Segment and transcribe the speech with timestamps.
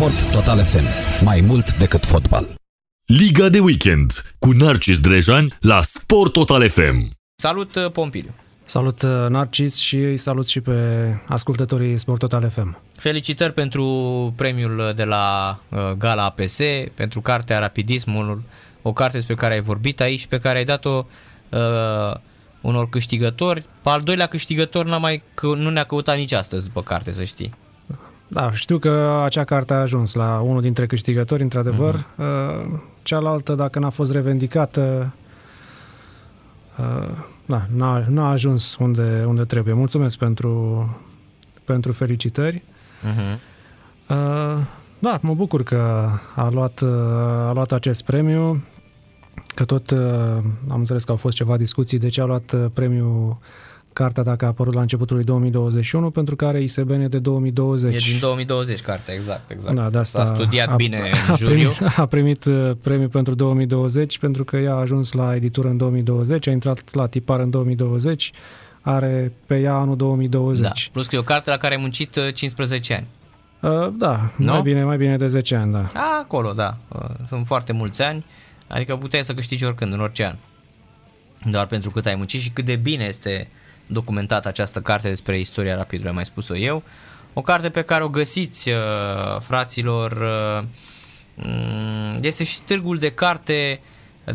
[0.00, 0.84] Sport Total FM.
[1.24, 2.54] Mai mult decât fotbal.
[3.06, 7.10] Liga de weekend cu Narcis Drejan la Sport Total FM.
[7.34, 8.30] Salut, uh, Pompiliu!
[8.64, 10.72] Salut uh, Narcis și îi salut și pe
[11.26, 12.78] ascultătorii Sport Total FM.
[12.96, 13.84] Felicitări pentru
[14.36, 16.58] premiul de la uh, Gala APS,
[16.94, 18.42] pentru cartea Rapidismul,
[18.82, 21.06] o carte despre care ai vorbit aici și pe care ai dat-o
[21.48, 22.14] uh,
[22.60, 23.64] unor câștigători.
[23.82, 27.54] Al doilea câștigător n-a mai, nu ne-a căutat nici astăzi după carte, să știi.
[28.32, 31.94] Da, știu că acea carte a ajuns la unul dintre câștigători, într-adevăr.
[31.96, 32.80] Uh-huh.
[33.02, 35.14] Cealaltă, dacă n-a fost revendicată,
[36.78, 37.08] uh,
[37.46, 39.74] da, n-a, n-a ajuns unde, unde trebuie.
[39.74, 40.84] Mulțumesc pentru,
[41.64, 42.62] pentru felicitări.
[43.02, 43.38] Uh-huh.
[44.98, 46.82] Da, mă bucur că a luat,
[47.48, 48.64] a luat acest premiu,
[49.54, 49.90] că tot
[50.68, 53.36] am înțeles că au fost ceva discuții de ce a luat premiul
[53.92, 58.06] cartea dacă a apărut la începutul 2021, pentru care ISBN e de 2020.
[58.06, 59.76] E din 2020 cartea, exact, exact.
[59.76, 61.70] Da, de asta S-a studiat a, bine a, în juriu.
[61.70, 65.76] Primit, a primit uh, premiul pentru 2020 pentru că ea a ajuns la editură în
[65.76, 68.32] 2020, a intrat la tipar în 2020,
[68.80, 70.62] are pe ea anul 2020.
[70.62, 73.08] Da, plus că e o carte la care ai muncit 15 uh, ani.
[73.60, 74.52] Uh, da, no?
[74.52, 75.86] mai bine, mai bine de 10 ani, da.
[75.94, 76.76] A, acolo, da.
[76.88, 78.24] Uh, sunt foarte mulți ani,
[78.66, 80.36] adică puteai să câștigi oricând, în orice an.
[81.50, 83.48] Doar pentru cât ai muncit și cât de bine este
[83.92, 86.82] documentat această carte despre istoria rapidului, am mai spus-o eu.
[87.32, 90.64] O carte pe care o găsiți, uh, fraților, uh,
[91.34, 93.80] mm, este și târgul de carte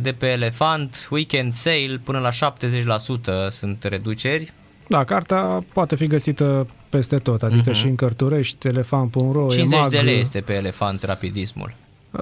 [0.02, 4.53] de pe Elefant, Weekend Sale, până la 70% sunt reduceri.
[4.88, 7.75] Da, cartea poate fi găsită peste tot, adică uh-huh.
[7.75, 11.75] și în Cărturești, elefant.ro, 50 EMAG, de lei este pe Elefant Rapidismul.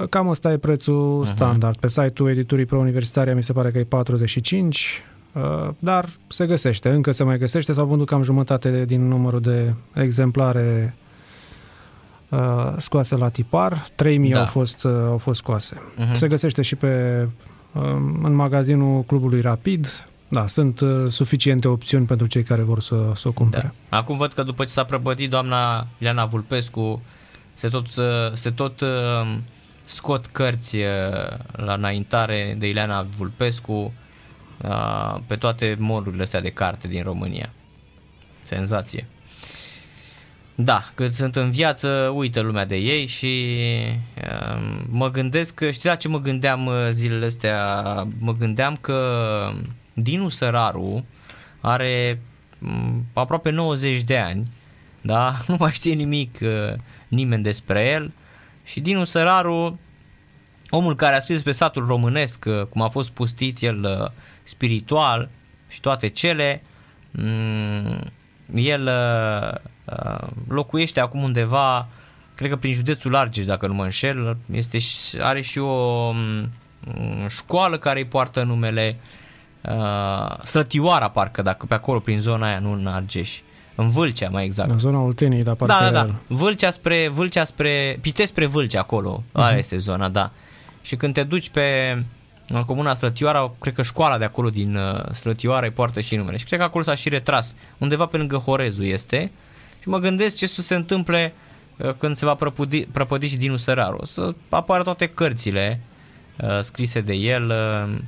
[0.09, 1.30] Cam asta e prețul uh-huh.
[1.30, 1.78] standard.
[1.78, 5.12] Pe site-ul editurii pro-universitaria mi se pare că e 45, Uh,
[5.80, 10.95] dar se găsește, încă se mai găsește, s-au vândut cam jumătate din numărul de exemplare
[12.30, 14.40] uh, scoase la tipar, 3000 da.
[14.40, 15.75] au, fost, uh, au fost scoase.
[15.75, 16.12] Uh-huh.
[16.14, 17.28] Se găsește și pe
[17.72, 23.28] um, în magazinul clubului Rapid, da, sunt suficiente opțiuni pentru cei care vor să, să
[23.28, 23.74] o cumpere.
[23.90, 23.97] Da.
[23.97, 27.02] Acum văd că după ce s-a prăbătit doamna Ileana Vulpescu,
[27.53, 27.86] se tot,
[28.34, 28.84] se tot
[29.84, 30.78] scot cărți
[31.52, 33.94] la înaintare de Ileana Vulpescu,
[35.28, 37.50] pe toate modurile astea de carte din România.
[38.44, 39.08] Senzație.
[40.56, 43.56] Da, cât sunt în viață, uită lumea de ei și
[44.18, 48.08] uh, mă gândesc că, știi la ce mă gândeam uh, zilele astea?
[48.19, 49.52] Mă gândeam că
[49.94, 51.06] Dinu Săraru
[51.59, 52.22] are
[52.62, 54.52] um, aproape 90 de ani,
[55.02, 55.34] da?
[55.47, 56.74] Nu mai știe nimic uh,
[57.08, 58.12] nimeni despre el
[58.63, 59.80] și Dinu Săraru,
[60.69, 64.12] omul care a scris pe satul românesc, uh, cum a fost pustit el uh,
[64.44, 65.30] spiritual
[65.68, 66.62] și toate cele,
[67.12, 68.12] mm,
[68.54, 69.59] el uh,
[69.98, 71.88] uh, locuiește acum undeva,
[72.36, 74.78] cred că prin județul Argeș, dacă nu mă înșel, este,
[75.20, 76.50] are și o mm,
[77.28, 78.98] școală care îi poartă numele
[79.62, 83.40] uh, Strătioara, parcă, dacă pe acolo, prin zona aia, nu în Argeș.
[83.75, 84.70] În Vâlcea, mai exact.
[84.70, 86.14] În zona Olteniei, dar parcă Da, da, da.
[86.28, 89.24] Vâlcea spre, Vâlcea spre, Pitești spre Vâlcea, acolo.
[89.28, 89.31] Uh-huh.
[89.34, 90.31] Aia este zona, da.
[90.81, 91.98] Și când te duci pe,
[92.48, 96.38] în comuna Slătioara, cred că școala de acolo din uh, Slătioara îi poartă și numele.
[96.38, 99.31] Și cred că acolo s-a și retras, undeva pe lângă Horezu este.
[99.81, 101.34] Și mă gândesc ce să se întâmple
[101.78, 103.98] uh, când se va prăpudi, prăpădi și Dinu Săraru.
[104.00, 105.81] O să apară toate cărțile
[106.42, 108.00] uh, scrise de el, uh,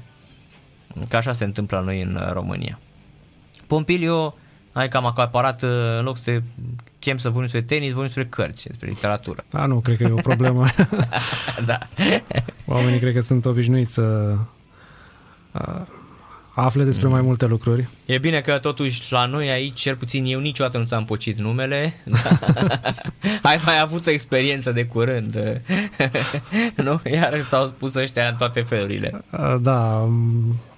[1.08, 2.80] că așa se întâmplă la noi în uh, România.
[3.68, 4.36] Pompilio,
[4.72, 6.42] ai cam acaparat, uh, în loc să
[7.06, 9.44] chem să vorbim despre tenis, vorbim despre cărți, despre literatură.
[9.50, 10.66] Da, nu, cred că e o problemă.
[11.70, 11.78] da.
[12.66, 14.36] Oamenii cred că sunt obișnuiți să
[16.56, 17.14] afle despre mm.
[17.14, 17.90] mai multe lucruri.
[18.06, 21.94] E bine că totuși la noi aici, cel puțin eu niciodată nu ți-am pocit numele.
[23.42, 25.62] Ai mai avut o experiență de curând.
[26.84, 27.02] nu?
[27.12, 29.24] Iar ți-au spus ăștia în toate felurile.
[29.62, 30.10] Da,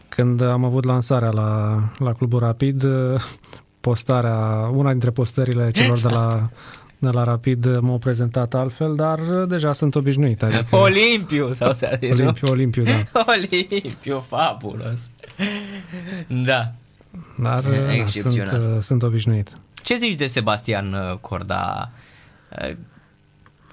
[0.09, 2.83] când am avut lansarea la, la Clubul Rapid,
[3.79, 6.49] postarea, una dintre postările celor de la,
[6.97, 10.44] de la Rapid m-au prezentat altfel, dar deja sunt obișnuit.
[10.44, 10.75] Adică...
[10.88, 11.53] Olimpiu!
[11.53, 13.03] Sau se Olimpiu, Olimpiu, da.
[13.38, 15.09] Olimpiu, fabulos!
[16.27, 16.71] Da.
[17.38, 19.57] Dar da, sunt, sunt obișnuit.
[19.74, 21.89] Ce zici de Sebastian uh, Corda?
[22.62, 22.75] Uh,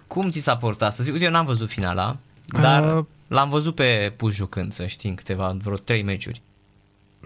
[0.06, 1.10] cum ți s-a portat astăzi?
[1.10, 2.16] Uite, eu n-am văzut finala,
[2.46, 6.42] dar uh, l-am văzut pe Puș jucând, să știi, în câteva, vreo trei meciuri.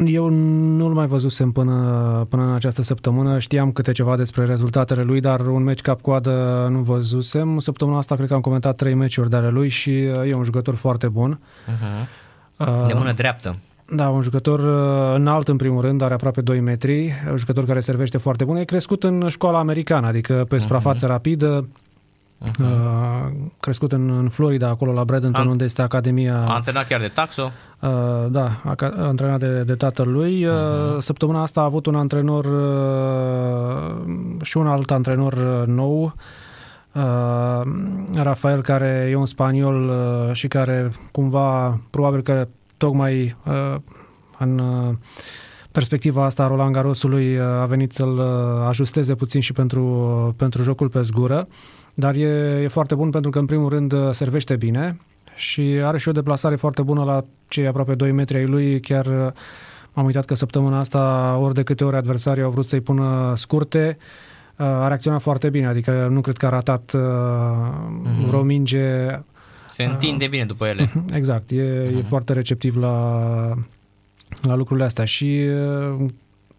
[0.06, 3.38] Eu nu-l mai văzusem până, până în această săptămână.
[3.38, 7.58] Știam câte ceva despre rezultatele lui, dar un meci cap-coadă nu văzusem.
[7.58, 10.74] Săptămâna asta cred că am comentat trei meciuri de ale lui și e un jucător
[10.74, 11.40] foarte bun.
[11.40, 12.26] Uh-huh.
[12.86, 13.56] De mână dreaptă.
[13.94, 17.80] Da, un jucător uh, înalt în primul rând, are aproape 2 metri, un jucător care
[17.80, 18.56] servește foarte bun.
[18.56, 21.10] E crescut în școala americană, adică pe suprafață uh-huh.
[21.10, 21.68] rapidă,
[22.38, 23.26] uh,
[23.60, 26.44] crescut în, în Florida, acolo la Bradenton, An- unde este Academia...
[26.46, 27.50] A antrenat chiar de Taxo.
[27.80, 27.90] Uh,
[28.30, 30.44] da, aca- antrenat de, de tatălui.
[30.46, 30.54] Uh,
[30.98, 34.06] Săptămâna asta a avut un antrenor uh,
[34.42, 36.14] și un alt antrenor uh, nou,
[36.92, 37.60] uh,
[38.14, 43.76] Rafael, care e un spaniol uh, și care cumva, probabil că tocmai uh,
[44.38, 44.94] în uh,
[45.72, 49.82] perspectiva asta a Roland Garrosului uh, a venit să-l uh, ajusteze puțin și pentru,
[50.26, 51.48] uh, pentru jocul pe zgură,
[51.98, 54.96] dar e, e foarte bun pentru că în primul rând uh, servește bine
[55.34, 59.06] și are și o deplasare foarte bună la cei aproape 2 metri ai lui, chiar
[59.06, 59.32] uh,
[59.92, 63.96] m-am uitat că săptămâna asta ori de câte ori adversarii au vrut să-i pună scurte,
[64.56, 67.00] uh, a reacționat foarte bine, adică nu cred că a ratat uh,
[68.02, 68.26] Mhm.
[68.26, 69.06] vreo minge
[69.68, 70.92] Se întinde bine după ele.
[71.18, 71.62] Exact, e,
[71.96, 73.54] e foarte receptiv la,
[74.42, 75.04] la lucrurile astea.
[75.04, 75.46] Și
[75.98, 76.06] uh,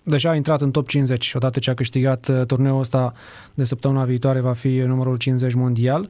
[0.09, 3.11] deja a intrat în top 50 odată ce a câștigat uh, turneul ăsta
[3.53, 6.09] de săptămâna viitoare va fi numărul 50 mondial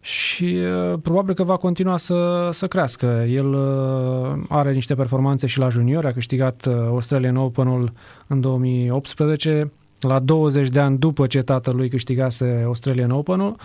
[0.00, 3.06] și uh, probabil că va continua să, să crească.
[3.28, 7.92] El uh, are niște performanțe și la junior, a câștigat uh, Australian Open-ul
[8.26, 13.56] în 2018, la 20 de ani după ce tatălui câștigase Australian Open-ul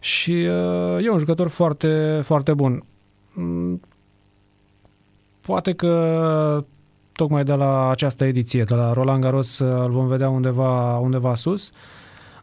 [0.00, 2.84] și uh, e un jucător foarte, foarte bun.
[3.32, 3.80] Mm,
[5.46, 6.64] Poate că
[7.14, 11.34] tocmai de la această ediție, de la Roland Garros, uh, îl vom vedea undeva, undeva
[11.34, 11.70] sus.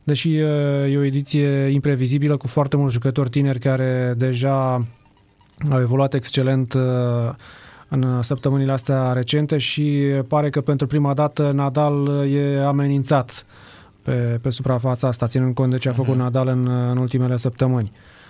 [0.04, 4.86] Deși uh, e o ediție imprevizibilă cu foarte mulți jucători tineri care deja
[5.72, 6.82] au evoluat excelent uh,
[7.88, 13.46] în săptămânile astea recente și pare că pentru prima dată Nadal e amenințat
[14.04, 17.92] pe, pe suprafața asta, ținând cont de ce a făcut Nadal în, în ultimele săptămâni.
[17.94, 18.21] Uh,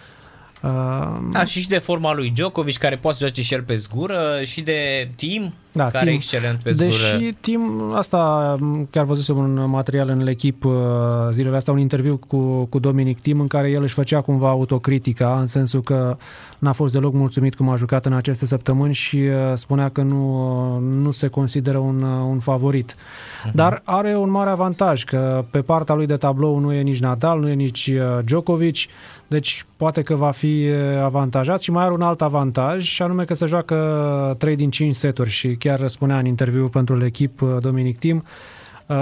[1.31, 4.42] Da, și și de forma lui Djokovic, care poate să joace și el pe zgură,
[4.44, 6.13] și de Tim, Da, care Tim.
[6.13, 6.90] e excelent pe zgură.
[6.90, 10.66] Deși Tim, asta m, chiar văzusem un material în echip
[11.31, 15.40] zilele astea, un interviu cu, cu Dominic Tim în care el își făcea cumva autocritica,
[15.40, 16.18] în sensul că
[16.60, 20.78] n-a fost deloc mulțumit cum a jucat în aceste săptămâni și uh, spunea că nu,
[20.80, 22.96] nu se consideră un, uh, un favorit.
[23.54, 27.40] Dar are un mare avantaj, că pe partea lui de tablou nu e nici Nadal,
[27.40, 28.78] nu e nici uh, Djokovic,
[29.31, 33.24] deci poate că va fi uh, avantajat și mai are un alt avantaj, și anume
[33.24, 37.98] că se joacă 3 din 5 seturi și chiar spunea în interviu pentru echip Dominic
[37.98, 38.24] Tim,
[38.88, 38.95] uh,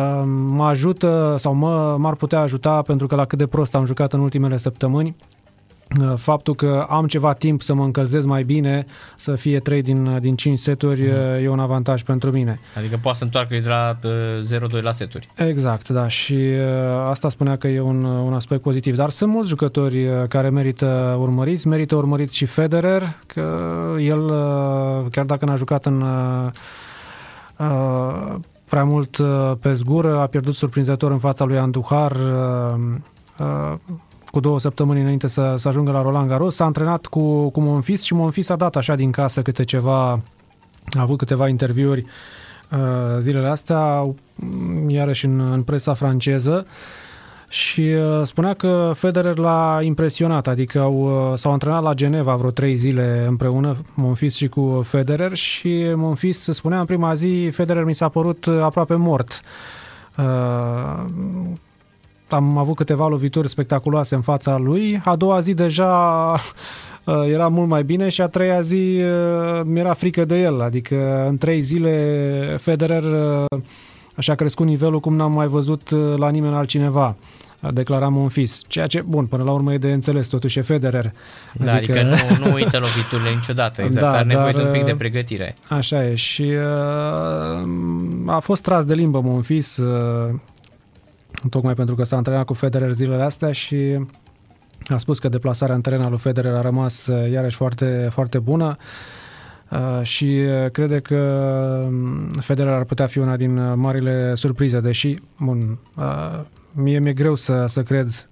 [0.47, 4.13] mă ajută sau mă, m-ar putea ajuta pentru că la cât de prost am jucat
[4.13, 5.38] în ultimele săptămâni, uh,
[6.15, 10.35] faptul că am ceva timp să mă încălzesc mai bine, să fie 3 din, din
[10.35, 11.43] 5 seturi, mm.
[11.43, 12.59] e un avantaj pentru mine.
[12.77, 15.27] Adică poate să întoarcă de la uh, 0-2 la seturi.
[15.35, 18.95] Exact, da, și uh, asta spunea că e un, un aspect pozitiv.
[18.95, 23.69] Dar sunt mulți jucători uh, care merită urmăriți, merită urmărit și Federer, că
[23.99, 26.49] el, uh, chiar dacă n-a jucat în uh,
[27.57, 28.35] uh,
[28.69, 32.79] prea mult uh, pe zgură, a pierdut surprinzător în fața lui Andujar uh,
[33.37, 33.73] uh,
[34.31, 36.55] cu două săptămâni înainte să, să ajungă la Roland Garros.
[36.55, 40.09] S-a antrenat cu, cu Monfils și Monfils a dat așa din casă câte ceva,
[40.97, 42.05] a avut câteva interviuri
[42.71, 44.01] uh, zilele astea,
[44.35, 46.65] mm, iarăși în, în presa franceză
[47.49, 52.49] și uh, spunea că Federer l-a impresionat, adică au, uh, s-au antrenat la Geneva vreo
[52.49, 57.95] trei zile împreună, Monfils și cu Federer și Monfils spunea în prima zi, Federer mi
[57.95, 59.41] s-a părut uh, aproape mort.
[60.17, 61.03] Uh,
[62.31, 65.01] am avut câteva lovituri spectaculoase în fața lui.
[65.05, 65.91] A doua zi deja
[67.03, 70.61] uh, era mult mai bine și a treia zi uh, mi-era frică de el.
[70.61, 73.59] Adică în trei zile Federer uh,
[74.17, 77.15] și-a crescut nivelul cum n-am mai văzut uh, la nimeni altcineva
[77.61, 78.61] a declarat Monfils.
[78.67, 81.13] Ceea ce, bun, până la urmă e de înțeles, totuși e Federer.
[81.53, 84.67] Da, adică, adică nu, nu uită loviturile niciodată, exact, Da, da, are nevoie dar, de
[84.67, 85.55] un pic de uh, pregătire.
[85.69, 87.69] Așa e și uh,
[88.25, 90.33] a fost tras de limbă Monfils uh,
[91.49, 94.05] tocmai pentru că s-a antrenat cu Federer zilele astea și
[94.87, 98.39] a spus că deplasarea în teren al lui Federer a rămas uh, iarăși foarte, foarte
[98.39, 98.77] bună
[99.69, 101.15] uh, și uh, crede că
[101.85, 106.39] um, Federer ar putea fi una din uh, marile surprize, deși, bun, uh,
[106.71, 108.29] mie mi-e greu să, să cred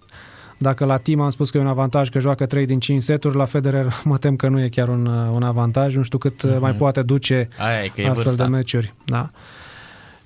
[0.57, 3.35] dacă la team am spus că e un avantaj că joacă 3 din 5 seturi,
[3.35, 6.41] la Federer mă tem că nu e chiar un, uh, un avantaj, nu știu cât
[6.41, 8.43] uh, mai poate duce Aia e că e astfel vârsta.
[8.43, 8.93] de meciuri.
[9.05, 9.29] Da.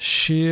[0.01, 0.46] Și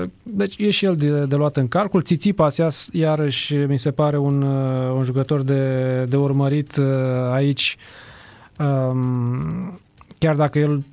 [0.00, 2.02] uh, deci e și el de, de luat în calcul.
[2.02, 6.86] Țițipas ia- iarăși mi se pare un, uh, un jucător de, de urmărit uh,
[7.32, 7.76] aici.
[8.58, 9.80] Um,
[10.18, 10.84] chiar dacă el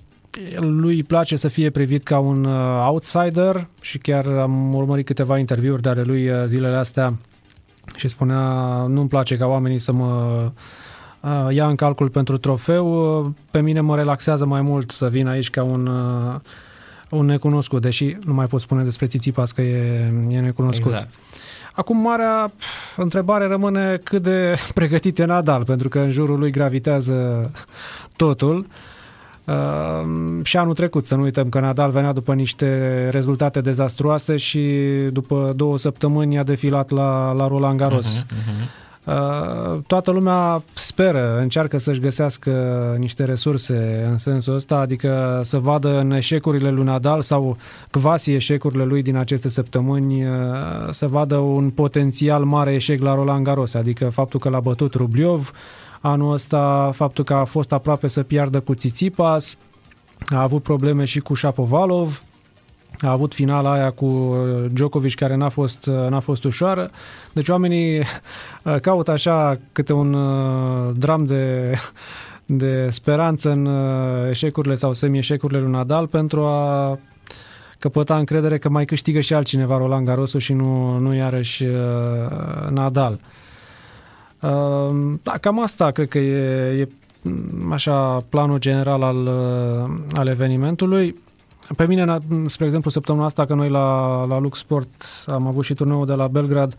[0.54, 5.06] el- lui îi place să fie privit ca un uh, outsider și chiar am urmărit
[5.06, 7.14] câteva interviuri de ale lui uh, zilele astea
[7.96, 8.42] și spunea
[8.88, 10.42] nu-mi place ca oamenii să mă
[11.22, 13.20] uh, ia în calcul pentru trofeu.
[13.20, 16.36] Uh, Pe mine mă relaxează mai mult să vin aici ca un, uh,
[17.10, 20.92] un necunoscut, deși nu mai pot spune despre Țițipas că e, e necunoscut.
[20.92, 21.10] Exact.
[21.74, 26.52] Acum, marea, pf, întrebare rămâne cât de pregătit e Nadal, pentru că în jurul lui
[26.52, 27.52] gravitează
[28.16, 28.68] totul.
[29.44, 34.70] Uh, și anul trecut, să nu uităm că Nadal venea după niște rezultate dezastruoase și
[35.12, 38.24] după două săptămâni a defilat la, la Roland Garros.
[38.24, 38.89] Uh-huh, uh-huh.
[39.10, 42.52] Uh, toată lumea speră, încearcă să-și găsească
[43.00, 47.58] niște resurse în sensul ăsta, adică să vadă în eșecurile lui Nadal sau
[47.92, 50.32] quasi eșecurile lui din aceste săptămâni, uh,
[50.90, 55.52] să vadă un potențial mare eșec la Roland Garros, adică faptul că l-a bătut Rubliov,
[56.00, 59.58] anul ăsta faptul că a fost aproape să piardă cu Tsitsipas,
[60.30, 62.22] a avut probleme și cu Shapovalov,
[63.02, 66.90] a avut finala aia cu uh, Djokovic care n-a fost, uh, n-a fost ușoară.
[67.34, 67.98] Deci oamenii
[68.64, 70.16] uh, caută așa câte un
[70.98, 71.74] dram de,
[72.62, 73.70] de speranță în
[74.30, 77.00] eșecurile sau semi-eșecurile lui Nadal pentru a
[77.80, 81.66] căpăta încredere că mai câștigă și altcineva Roland Garros și nu, nu iarăși
[82.70, 83.20] Nadal.
[85.24, 86.88] Da, cam asta cred că e, e
[87.72, 89.28] așa planul general al,
[90.14, 91.16] al evenimentului.
[91.76, 95.74] Pe mine, spre exemplu, săptămâna asta, că noi la, la Lux Sport am avut și
[95.74, 96.76] turneul de la Belgrad,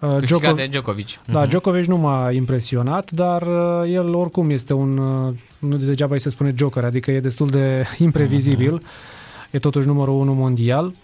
[0.00, 1.08] uh, Djokovic, de Djokovic.
[1.24, 1.48] Da, uh-huh.
[1.48, 6.28] Djokovic nu m-a impresionat, dar uh, el oricum este un, uh, nu degeaba îi se
[6.28, 8.78] spune joker, adică e destul de imprevizibil.
[8.78, 9.50] Uh-huh.
[9.50, 10.94] E totuși numărul unu mondial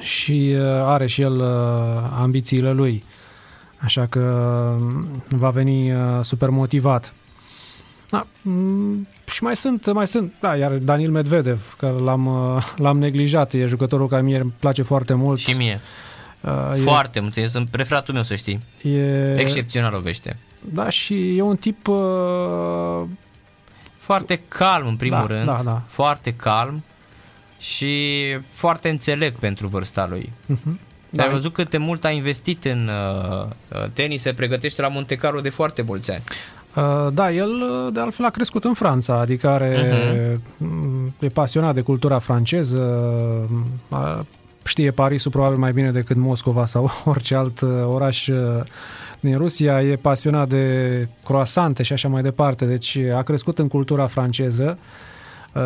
[0.00, 0.54] și
[0.84, 1.42] are și el
[2.20, 3.02] ambițiile lui.
[3.78, 4.76] Așa că
[5.28, 7.14] va veni super motivat.
[8.10, 12.98] Da, mm, și mai sunt, mai sunt, da, iar Daniel Medvedev, că l-am, uh, l-am
[12.98, 15.38] neglijat, e jucătorul care mie îmi place foarte mult.
[15.38, 15.80] Și mie.
[16.40, 18.58] Uh, foarte e, mult, sunt preferatul meu, să știi.
[18.82, 20.36] E, Excepțional o vește.
[20.60, 21.86] Da, și e un tip...
[21.86, 23.02] Uh,
[23.98, 25.46] foarte calm, în primul da, rând.
[25.46, 25.82] Da, da.
[25.86, 26.84] Foarte calm
[27.58, 28.16] și
[28.50, 30.32] foarte înțelept pentru vârsta lui.
[30.52, 30.88] Uh-huh.
[31.10, 31.22] Da.
[31.22, 35.16] Ai văzut cât de mult a investit în uh, uh tenis, se pregătește la Monte
[35.16, 36.22] Carlo de foarte mulți ani.
[36.76, 41.18] Uh, da, el uh, de altfel a crescut în Franța, adică are, uh-huh.
[41.18, 42.78] e pasionat de cultura franceză,
[44.64, 48.28] știe Parisul probabil mai bine decât Moscova sau orice alt uh, oraș
[49.20, 54.06] din Rusia, e pasionat de croasante și așa mai departe, deci a crescut în cultura
[54.06, 54.78] franceză,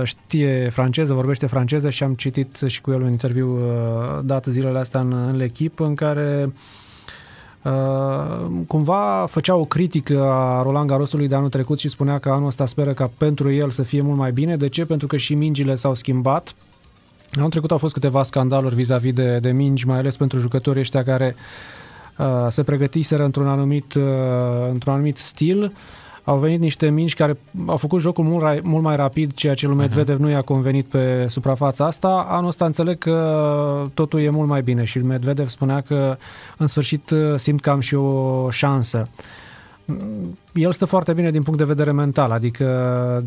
[0.03, 3.63] știe franceză, vorbește franceză și am citit și cu el un interviu
[4.23, 6.84] dat zilele astea în, în L'Equipe în care Uh,
[8.67, 12.67] cumva făcea o critică a Roland Garrosului de anul trecut și spunea că anul ăsta
[12.67, 14.57] speră ca pentru el să fie mult mai bine.
[14.57, 14.85] De ce?
[14.85, 16.55] Pentru că și mingile s-au schimbat.
[17.37, 21.05] Anul trecut au fost câteva scandaluri vis-a-vis de, de mingi, mai ales pentru jucătorii ăștia
[21.05, 21.35] care
[22.19, 24.03] uh, se pregătiseră într-un anumit, uh,
[24.71, 25.73] într-un anumit stil.
[26.25, 29.67] Uh, au venit niște mingi care au făcut jocul mult, mult mai rapid, ceea ce
[29.67, 29.85] lui mhm.
[29.85, 30.21] Medvedev uh-huh.
[30.23, 32.27] nu i-a convenit pe suprafața asta.
[32.29, 36.17] Anul ăsta înțeleg că totul e mult mai bine și Medvedev spunea că
[36.57, 39.09] în sfârșit simt că am și o șansă.
[40.53, 43.25] El stă foarte bine din punct de vedere mental, adică,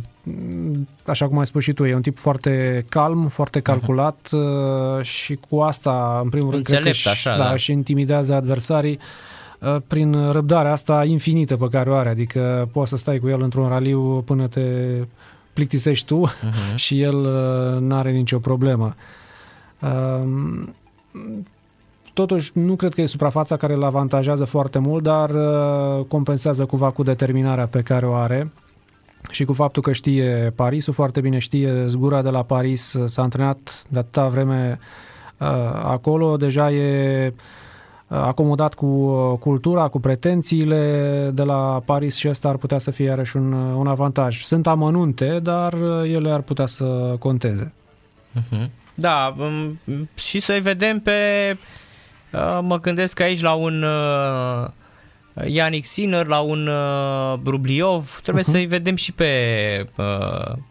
[1.06, 3.72] așa cum ai spus și tu, e un tip foarte calm, foarte mhm.
[3.72, 5.02] calculat uh-huh.
[5.02, 7.56] și cu asta, în primul rând, Înțelept, cred că așa, da, da.
[7.56, 9.00] și intimidează adversarii.
[9.00, 9.36] Uh,
[9.88, 13.68] prin răbdarea asta infinită pe care o are, adică poți să stai cu el într-un
[13.68, 14.62] raliu până te
[15.54, 16.76] plictisești tu uh-huh.
[16.84, 18.96] și el uh, nu are nicio problemă.
[19.82, 20.76] Um,
[22.14, 26.90] totuși, nu cred că e suprafața care îl avantajează foarte mult, dar uh, compensează cumva
[26.90, 28.52] cu determinarea pe care o are
[29.32, 33.86] și cu faptul că știe Parisul foarte bine, știe zgura de la Paris, s-a antrenat
[33.90, 34.80] de atâta vreme
[35.84, 37.34] acolo, deja e
[38.08, 43.06] acomodat cu uh, cultura, cu pretențiile de la Paris și ăsta ar putea să fie
[43.06, 44.42] iarăși un, uh, un avantaj.
[44.42, 47.74] Sunt amănunte, dar uh, ele ar putea să conteze.
[48.40, 48.70] Uh-huh.
[48.94, 49.80] Da, um,
[50.16, 51.14] și să-i vedem pe...
[52.62, 53.86] Mă gândesc aici la un
[55.46, 56.70] Yannick Sinner, la un
[57.46, 58.52] Rubliov, trebuie uh-huh.
[58.52, 59.32] să-i vedem și pe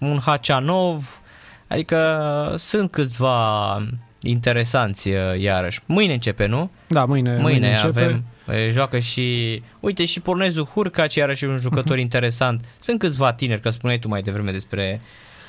[0.00, 1.20] un Hacianov,
[1.68, 3.78] adică sunt câțiva
[4.22, 5.80] interesanți uh, iarăși.
[5.86, 6.70] Mâine începe, nu?
[6.86, 8.00] Da, mâine, mâine, mâine începe.
[8.00, 8.24] avem.
[8.70, 12.00] Joacă ce Uite, și Pornezu Hurca, ce iarăși un jucător uh-huh.
[12.08, 12.64] interesant.
[12.78, 15.00] Sunt câțiva tineri, că spuneai tu mai devreme despre,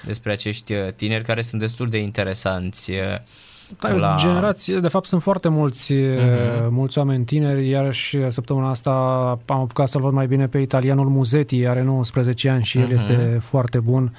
[0.05, 2.91] despre acești uh, tineri care sunt destul de interesanți.
[3.79, 4.15] Da, la...
[4.19, 6.67] generație, de fapt sunt foarte mulți, uh-huh.
[6.69, 8.91] mulți oameni tineri, iarăși săptămâna asta
[9.45, 12.81] am apucat să-l văd mai bine pe italianul Muzetti, are 19 ani și uh-huh.
[12.81, 14.13] el este foarte bun.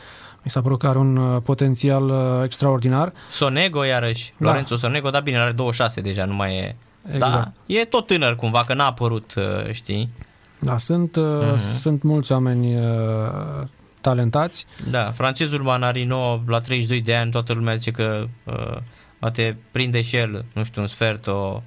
[0.48, 3.12] Mi s-a părut că are un uh, potențial uh, extraordinar.
[3.28, 4.48] Sonego iarăși, da.
[4.48, 6.76] Lorenzo Sonego, da bine, are 26 deja, nu mai e...
[7.12, 7.32] Exact.
[7.32, 10.10] Da, e tot tânăr cumva, că n-a apărut, uh, știi?
[10.58, 11.54] Da, sunt, uh-huh.
[11.54, 13.66] sunt mulți oameni uh,
[14.00, 14.66] talentați.
[14.90, 18.76] Da, francezul Manarino la 32 de ani, toată lumea zice că uh,
[19.18, 21.62] poate prinde și el, nu știu, un sfert, o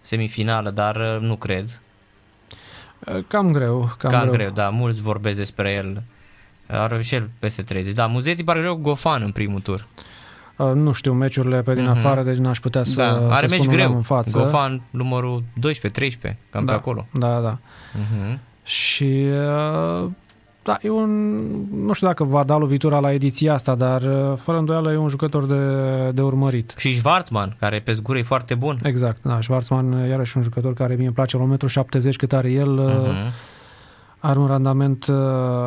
[0.00, 1.80] semifinală, dar uh, nu cred.
[3.26, 3.94] Cam greu.
[3.98, 4.32] Cam, Cam greu.
[4.32, 6.02] greu, da, mulți vorbesc despre el.
[6.68, 7.94] Are și el peste 30.
[7.94, 9.86] Da, Muzeti parcă joacă Gofan în primul tur.
[10.56, 11.90] Uh, Nu știu meciurile pe din Mhm.
[11.98, 13.86] afară, deci n-aș putea să, da, are să meci spun un greu.
[13.86, 14.38] nume în față.
[14.38, 17.06] Gofan numărul 12-13, cam da, pe acolo.
[17.12, 17.58] Da, da.
[17.58, 18.38] Uh-huh.
[18.64, 19.24] Și
[20.02, 20.08] uh,
[20.62, 21.10] da, e un,
[21.84, 25.08] nu știu dacă va da lovitura la ediția asta, dar uh, fără îndoială e un
[25.08, 25.60] jucător de,
[26.10, 26.74] de urmărit.
[26.76, 28.78] Și Schwarzman, care pe zgură e foarte bun.
[28.82, 32.50] Exact, da, Schwarzman iarăși un jucător care mie îmi place la 1,70 m cât are
[32.50, 33.32] el, uh Uh-huh.
[34.26, 35.16] Are un randament uh,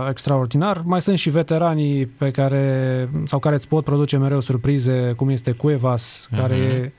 [0.09, 0.81] extraordinar.
[0.85, 5.51] Mai sunt și veteranii pe care, sau care îți pot produce mereu surprize, cum este
[5.51, 6.39] Cuevas, Mhm.
[6.41, 6.91] care e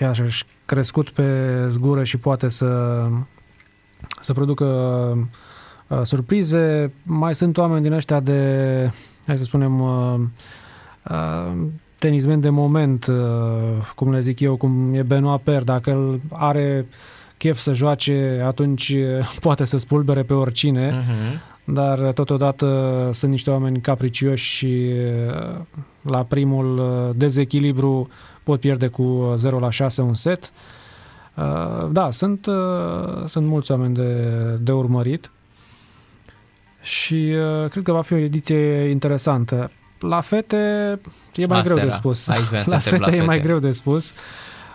[0.00, 1.24] iarăși crescut pe
[1.68, 3.02] zgură și poate să,
[4.20, 4.64] să producă
[5.86, 6.92] uh, surprize.
[7.02, 8.90] Mai sunt oameni din ăștia de,
[9.26, 10.14] hai să spunem, uh,
[11.10, 11.52] uh,
[11.98, 13.16] tenismen de moment, uh,
[13.96, 16.86] cum le zic eu, cum e Benoit Per, dacă el are
[17.40, 21.40] chef să joace, atunci uh, poate să spulbere pe oricine, Uh-huh.
[21.64, 24.90] dar totodată sunt niște oameni capricioși și
[25.26, 25.60] uh,
[26.02, 28.08] la primul uh, dezechilibru
[28.42, 30.52] pot pierde cu 0 la 6 un set.
[31.36, 34.24] Uh, Da, sunt, uh, sunt mulți oameni de,
[34.60, 35.30] de urmărit
[36.82, 39.70] și uh, cred că va fi o ediție interesantă.
[40.00, 40.56] La fete
[41.36, 41.90] e mai Asta greu de era.
[41.90, 42.28] spus.
[42.28, 43.46] Aici vreau să La întreb la fete e mai fete.
[43.46, 44.12] greu de spus.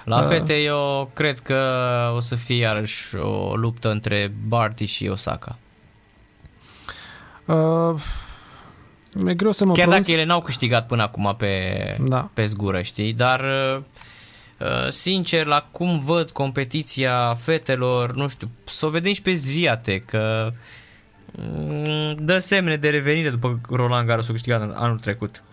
[0.05, 0.27] La Uh.
[0.27, 1.62] fete eu cred că
[2.15, 5.57] o să fie iarăși o luptă între Barty și Osaka.
[7.45, 8.01] Uh,
[9.27, 10.05] e greu să mă Chiar pronunț.
[10.07, 12.29] dacă ele n-au câștigat până acum pe, Da.
[12.33, 13.13] pe zgură, știi?
[13.13, 13.81] Dar uh,
[14.59, 20.00] uh, sincer, la cum văd competiția fetelor, nu știu, să o vedem și pe Zviate,
[20.00, 20.51] că
[21.31, 25.43] mm, dă semne de revenire după Roland Garros a câștigat în anul trecut.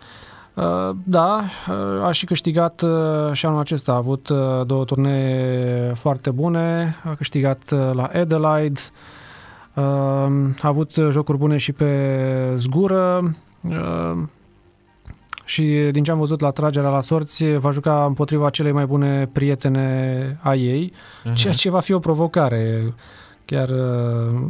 [0.54, 3.92] Uh, Da, uh, a și câștigat uh, și anul acesta.
[3.92, 6.96] A avut uh, două turnee foarte bune.
[7.04, 8.80] A câștigat uh, la Adelaide.
[9.74, 13.34] Uh, A avut jocuri bune și pe zgură.
[13.60, 14.22] Uh,
[15.44, 19.28] Și din ce am văzut la tragerea la sorți, va juca împotriva celei mai bune
[19.32, 20.92] prietene a ei,
[21.24, 21.34] Mhm.
[21.34, 22.94] ceea ce va fi o provocare.
[23.44, 24.40] Chiar uh,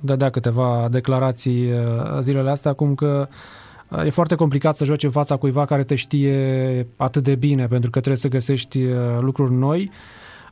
[0.00, 3.34] dădea câteva declarații uh, zilele astea, cum că uh,
[4.04, 7.90] e foarte complicat să joci în fața cuiva care te știe atât de bine, pentru
[7.90, 9.90] că trebuie să găsești uh, lucruri noi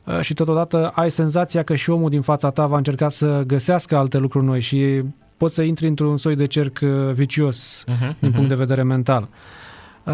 [0.03, 3.97] uh, și totodată ai senzația că și omul din fața ta va încerca să găsească
[3.97, 5.03] alte lucruri noi și
[5.37, 9.29] poți să intri într-un soi de cerc uh, vicios Uh-huh, din punct de vedere mental.
[10.03, 10.13] Uh,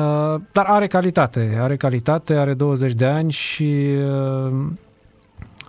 [0.52, 3.86] dar are calitate, are calitate, are 20 de ani și
[4.44, 4.52] uh,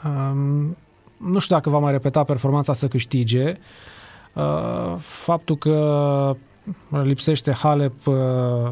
[0.04, 0.76] um,
[1.16, 3.52] nu știu dacă va mai repeta performanța să câștige.
[4.32, 6.36] Uh, faptul că
[7.02, 8.70] lipsește Halep uh,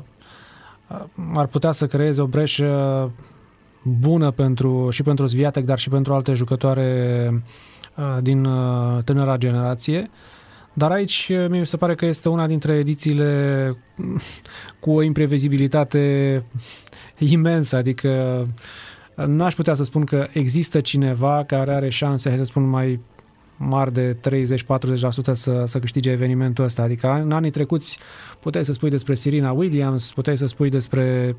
[1.35, 3.11] ar putea să creeze o breșă
[3.83, 7.31] bună pentru, și pentru Sviatek, dar și pentru alte jucătoare
[7.97, 10.11] uh, din uh, tânăra generație.
[10.73, 13.77] Dar aici uh, mie mi se pare că este una dintre edițiile
[14.81, 16.45] cu o imprevizibilitate
[17.19, 18.47] imensă, adică
[19.15, 23.01] n-aș putea să spun că există cineva care are șanse, hai să spun, mai
[23.63, 24.19] mari de 30-40%
[25.33, 26.83] să, să câștige evenimentul ăsta.
[26.83, 27.99] Adică în anii trecuți
[28.41, 31.37] puteai să spui despre Serena Williams, puteai să spui despre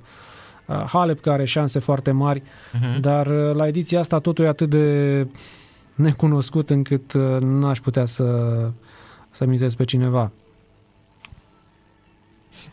[0.66, 3.00] uh, Halep, care are șanse foarte mari, uh-huh.
[3.00, 5.28] dar uh, la ediția asta totul e atât de
[5.96, 8.50] necunoscut încât uh, n-aș putea să,
[9.30, 10.32] să mizez pe cineva.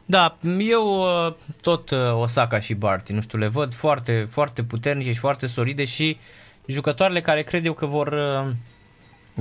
[0.05, 5.13] Da, eu uh, tot uh, Osaka și Barty, nu știu, le văd foarte, foarte puternice
[5.13, 6.19] și foarte solide și
[6.67, 8.53] jucătoarele care cred eu că vor uh,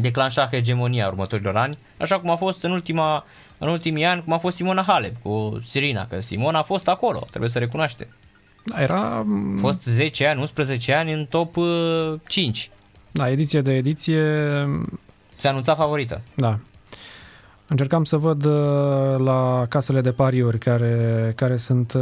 [0.01, 3.25] declanșa hegemonia următorilor ani, așa cum a fost în, ultima,
[3.57, 7.25] în ultimii ani, cum a fost Simona Halep cu Sirina, că Simona a fost acolo,
[7.29, 8.07] trebuie să recunoaște.
[8.63, 9.25] Da, era A
[9.59, 12.69] fost 10 ani, 11 ani în top uh, 5.
[13.11, 14.23] da, ediție de ediție,
[15.35, 16.21] Se anunța favorită.
[16.35, 16.59] da.
[17.69, 22.01] Încercam să văd uh, la casele de pariuri care, care sunt uh,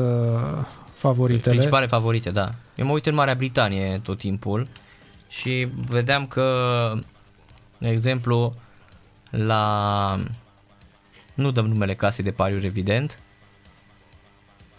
[0.96, 1.50] favoritele.
[1.50, 2.52] Principale favorite, da.
[2.76, 4.68] Eu mă uit în Marea Britanie tot timpul
[5.28, 6.46] și vedeam că,
[7.78, 8.56] de exemplu,
[9.30, 10.20] la...
[11.34, 13.20] Nu dăm numele casei de pariuri, evident.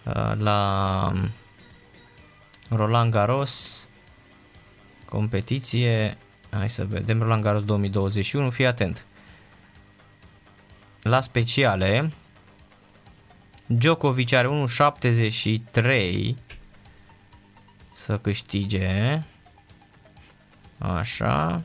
[0.05, 1.13] Uh, La
[2.71, 3.87] Roland Garros,
[5.09, 6.17] competiție,
[6.51, 9.05] hai să vedem, Roland Garros 2021, fii atent.
[11.03, 12.11] La speciale,
[13.67, 16.35] Djokovic are 1.73
[17.95, 19.19] să câștige.
[20.79, 21.63] Așa.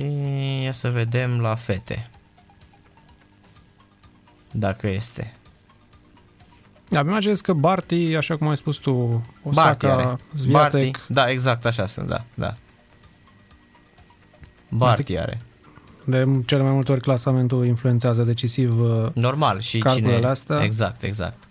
[0.00, 2.10] Și ia să vedem la fete.
[4.52, 5.34] Dacă este.
[6.88, 10.16] Da, mi imaginez că Barty, așa cum ai spus tu, Barty Osaka, are.
[10.32, 12.52] Sviatek, Barty, da, exact așa sunt, da, da.
[14.68, 15.38] Barty are.
[16.04, 19.60] De cele mai multe ori clasamentul influențează decisiv uh, Normal.
[19.60, 20.26] Și calculele cine...
[20.26, 20.62] astea.
[20.62, 21.44] Exact, exact.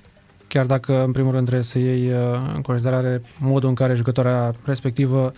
[0.48, 4.54] chiar dacă în primul rând trebuie să iei uh, în considerare modul în care jucătoarea
[4.64, 5.34] respectivă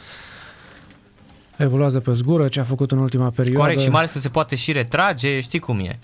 [1.63, 3.59] evoluează pe zgură, ce a făcut în ultima perioadă.
[3.59, 5.99] Corect, și mai ales că se poate și retrage, știi cum e.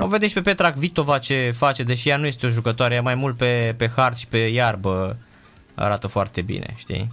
[0.00, 3.02] O vedem și pe Petra Vitova ce face, deși ea nu este o jucătoare, ea
[3.02, 5.16] mai mult pe, pe hard și pe iarbă
[5.74, 7.12] arată foarte bine, știi?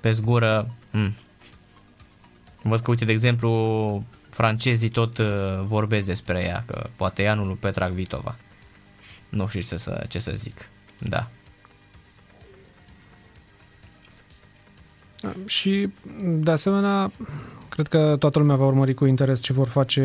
[0.00, 1.14] Pe zgură, hmm.
[2.62, 5.26] Văd că, uite, de exemplu, francezii tot uh,
[5.62, 8.36] vorbesc despre ea, că poate e anul lui Petra Vitova.
[9.28, 10.68] Nu știu ce să, ce să zic.
[10.98, 11.28] Da.
[15.44, 15.88] Și,
[16.24, 17.10] de asemenea,
[17.68, 20.04] cred că toată lumea va urmări cu interes ce vor face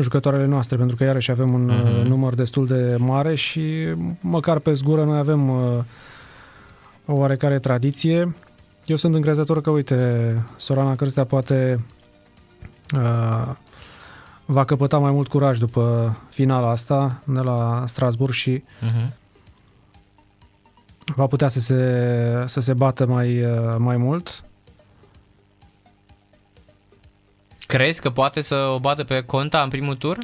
[0.00, 2.00] jucătoarele noastre, pentru că iarăși avem un Mhm.
[2.00, 3.86] uh, număr destul de mare și
[4.20, 5.78] măcar pe zgură noi avem uh,
[7.06, 8.34] o oarecare tradiție.
[8.86, 11.84] Eu sunt încrezător că, uite, Sorana Cârstea poate
[12.94, 13.52] uh,
[14.44, 19.08] va căpăta mai mult curaj după finala asta de la Strasburg și Uh-huh.
[21.14, 24.44] Va putea să se, să se bată mai, uh, mai mult.
[27.66, 30.18] Crezi că poate să o bată pe conta în primul tur?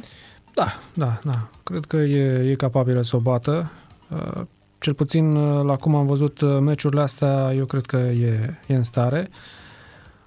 [0.53, 1.49] Da, da, da.
[1.63, 3.71] Cred că e, e capabilă să o bată.
[4.09, 4.41] Uh,
[4.79, 8.75] Cel puțin uh, la cum am văzut uh, meciurile astea, eu cred că e, e
[8.75, 9.29] în stare.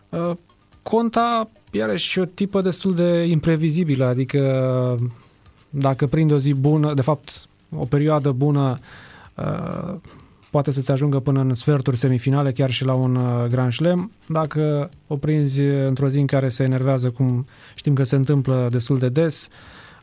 [0.09, 0.31] Uh,
[0.83, 4.39] Conta, iarăși, e o tipă destul de imprevizibilă, adică
[5.01, 5.09] uh,
[5.71, 8.79] dacă prinde o zi bună, de fapt, o perioadă bună,
[9.35, 9.95] uh,
[10.57, 14.13] poate să-ți ajungă până în sferturi semifinale, chiar și la un uh, Grand Slam.
[14.29, 18.99] Dacă o prinzi într-o zi în care se enervează, cum știm că se întâmplă destul
[18.99, 19.49] de des,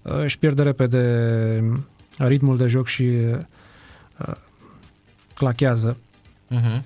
[0.01, 1.63] uh, își pierde repede
[2.17, 4.33] ritmul de joc și uh,
[5.35, 5.97] clachează.
[6.51, 6.81] Uh-huh.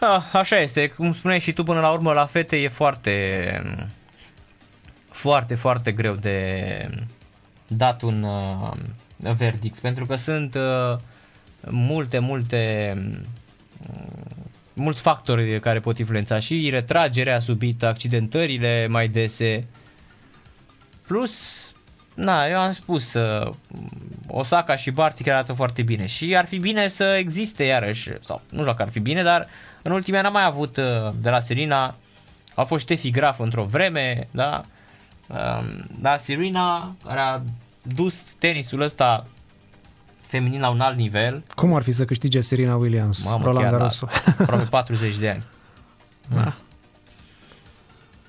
[0.00, 3.16] Ha, așa este, cum spuneai și tu până la urmă la fete e foarte
[5.08, 6.88] foarte, foarte greu de
[7.66, 8.70] dat un uh,
[9.36, 10.96] verdict pentru că sunt uh,
[11.68, 12.94] multe, multe
[13.90, 14.02] uh,
[14.72, 19.66] mulți factori care pot influența și retragerea subită, accidentările mai dese.
[21.06, 21.66] Plus
[22.14, 23.50] Na, eu am spus, uh,
[24.26, 28.40] Osaka și Barty chiar arată foarte bine și ar fi bine să existe iarăși, sau
[28.50, 29.46] nu știu dacă ar fi bine, dar
[29.82, 31.94] în ultimii ani n-am mai avut uh, de la Serena,
[32.54, 34.60] a fost Steffi Graf într-o vreme, da,
[35.26, 37.40] um, dar Serena care a
[37.82, 39.26] dus tenisul ăsta
[40.32, 43.70] feminin la un alt nivel, Cum ar fi să câștige Serena Williams, Mamă, Roland chiar,
[43.70, 43.76] da.
[43.76, 44.02] Garros?
[44.38, 45.42] aproape 40 de ani.
[46.34, 46.54] Da.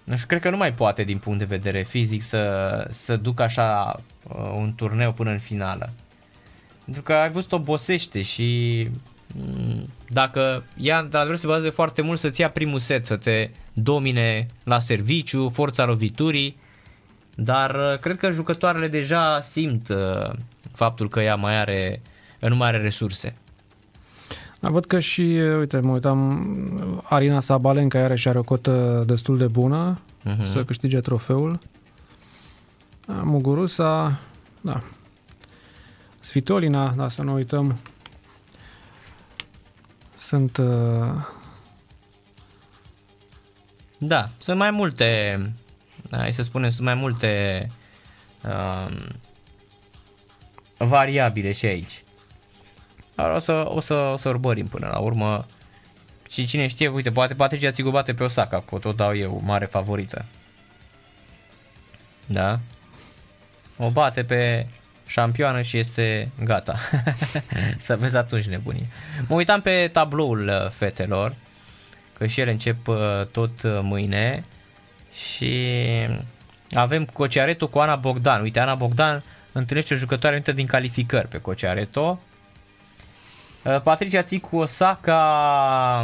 [0.04, 3.44] Nu știu, cred că nu mai poate din punct de vedere fizic să, să ducă
[3.44, 5.90] așa uh, un turneu până în finală.
[6.84, 8.90] Pentru că ai văzut obosește și
[9.36, 14.46] mm, dacă ea într-adevăr se bazează foarte mult să-ți ia primul set, să te domine
[14.64, 16.58] la serviciu, forța loviturii,
[17.36, 20.34] dar uh, cred că jucătoarele deja simt uh,
[20.74, 22.02] faptul că ea mai are,
[22.40, 23.36] nu mai are resurse.
[24.60, 25.22] Da, văd că și,
[25.60, 30.44] uite, mă uitam, Arina Sabalenka iarăși are o cotă destul de bună Mhm.
[30.46, 31.60] să câștige trofeul.
[33.06, 34.20] Da, Mugurusa,
[34.62, 34.80] da.
[36.20, 37.78] Svitolina, da, să nu uităm.
[40.16, 41.26] Sunt uh,
[43.98, 45.40] Da, sunt mai multe,
[46.12, 47.68] hai să spunem, sunt mai multe
[48.44, 48.98] um,
[50.78, 52.04] variabile și aici.
[53.16, 55.46] Dar o să, o să, o să urmărim până la urmă.
[56.30, 59.42] Și cine știe, uite, poate Patricia Țigu bate pe Osaka, că o tot dau eu,
[59.44, 60.26] mare favorită.
[62.26, 62.60] Da?
[63.78, 64.68] O bate pe
[65.08, 66.78] șampioană și este gata.
[67.78, 68.86] să vezi atunci nebunie.
[69.28, 71.36] Mă uitam pe tabloul uh, fetelor,
[72.18, 74.44] că și ele încep uh, tot uh, mâine
[75.14, 75.72] și
[76.72, 78.42] avem Cociareto cu Ana Bogdan.
[78.42, 82.20] Uite, Ana Bogdan întâlnește o jucătoare venită din calificări pe Cociareto.
[83.64, 85.18] Uh, Patricia Țicu Osaka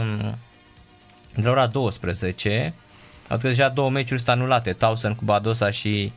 [0.01, 0.35] um,
[1.35, 2.73] de la ora 12.
[3.29, 4.73] Au că deja două meciuri sunt anulate.
[4.73, 6.12] Towson cu Badosa și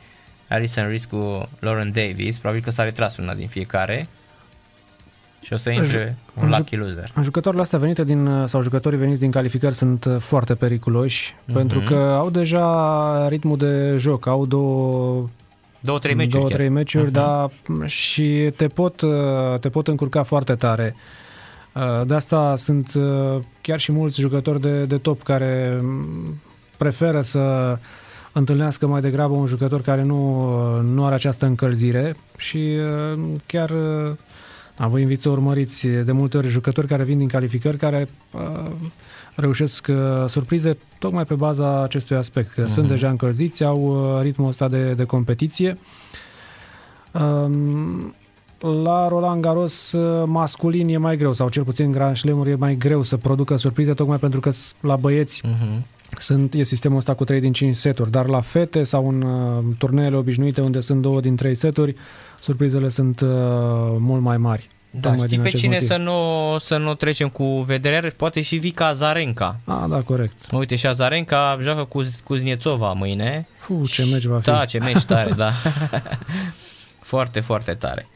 [0.48, 2.38] Alison Rees cu Lauren Davis.
[2.38, 4.06] Probabil că s-a retras una din fiecare.
[5.40, 7.10] Și o să intre Ju- un ju- lucky loser.
[7.22, 11.56] Jucătoarele astea venite din, sau jucătorii veniți din calificări sunt uh, foarte periculoși, Mhm.
[11.56, 15.28] pentru că au deja ritmul de joc, au două,
[15.84, 16.56] Două, trei meciuri două chiar.
[16.56, 17.12] trei meciuri, Mhm.
[17.12, 17.50] dar
[17.86, 20.96] și te pot, uh, te pot încurca foarte tare.
[21.74, 26.40] Uh, De asta sunt uh, chiar și mulți jucători de, de top care mm,
[26.78, 27.76] preferă să
[28.32, 33.70] întâlnească mai degrabă un jucător care nu, uh, nu are această încălzire și uh, chiar
[33.70, 34.12] uh,
[34.76, 38.70] Da, vă invit să urmăriți de multe ori jucători care vin din calificări, care uh,
[39.34, 42.68] reușesc uh, surprize tocmai pe baza acestui aspect, că uh-huh.
[42.68, 45.78] sunt deja încălziți, au uh, ritmul ăsta de, de competiție.
[47.12, 48.14] Um,
[48.82, 52.54] la Roland Garros uh, masculin e mai greu, sau cel puțin în Grand slam e
[52.54, 56.00] mai greu să producă surprize, tocmai pentru că la băieți uh-huh.
[56.18, 59.64] Sunt, e sistemul ăsta cu 3 din 5 seturi, dar la fete sau în uh,
[59.78, 61.96] turneele obișnuite unde sunt 2 din 3 seturi,
[62.40, 63.28] surprizele sunt uh,
[63.98, 64.68] mult mai mari.
[65.00, 65.88] Da, știi pe cine motiv.
[65.88, 68.12] să nu, să nu trecem cu vederea?
[68.16, 69.56] Poate și Vica Azarenca.
[69.64, 70.34] Ah, da, corect.
[70.50, 73.46] Uite, și Azarenca joacă cu Kuzniecova mâine.
[73.58, 74.44] Fu, ce meci va fi.
[74.44, 75.52] Da, ce meci tare, da.
[77.12, 78.06] foarte, foarte tare.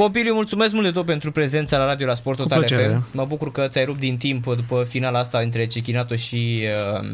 [0.00, 3.06] Popiliu, mulțumesc mult de tot pentru prezența la radio la Sport Total FM.
[3.12, 6.64] Mă bucur că ți-ai rupt din timp după finala asta între Cechinato și
[7.00, 7.08] uh,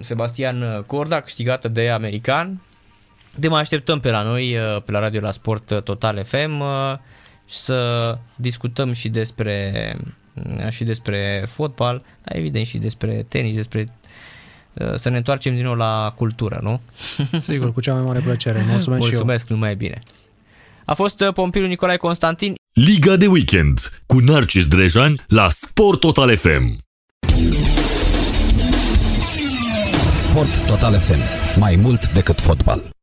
[0.00, 2.62] Sebastian Corda, câștigată de american.
[3.34, 6.98] De mai așteptăm pe la noi, uh, pe la radio la Sport Total FM, uh,
[7.44, 9.96] să discutăm și despre
[10.34, 13.88] uh, și despre fotbal, dar evident și despre tenis, despre
[14.72, 16.80] uh, să ne întoarcem din nou la cultură, nu?
[17.40, 18.62] Sigur, cu cea mai mare plăcere.
[18.68, 19.56] Mulțumesc, Mulțumesc și eu.
[19.58, 19.98] numai bine.
[20.84, 22.54] A fost uh, Pompiliu Nicolae Constantin.
[22.72, 26.76] Liga de weekend cu Narcis Drejan la Sport Total FM.
[30.20, 31.18] Sport Total FM.
[31.60, 32.93] Mai mult decât fotbal.